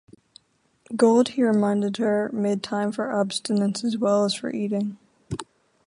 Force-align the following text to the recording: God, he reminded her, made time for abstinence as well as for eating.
God, 0.95 1.27
he 1.27 1.43
reminded 1.43 1.97
her, 1.97 2.31
made 2.33 2.63
time 2.63 2.91
for 2.91 3.11
abstinence 3.13 3.83
as 3.83 3.99
well 3.99 4.25
as 4.25 4.33
for 4.33 4.49
eating. 4.51 4.97